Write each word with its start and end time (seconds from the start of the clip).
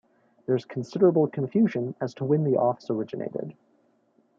There 0.47 0.55
is 0.55 0.65
considerable 0.65 1.27
confusion 1.27 1.93
as 2.01 2.15
to 2.15 2.25
when 2.25 2.43
the 2.43 2.57
office 2.57 2.89
originated. 2.89 3.53